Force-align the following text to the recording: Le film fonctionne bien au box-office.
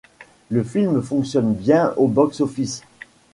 Le 0.49 0.63
film 0.63 1.03
fonctionne 1.03 1.53
bien 1.53 1.93
au 1.95 2.07
box-office. 2.07 2.81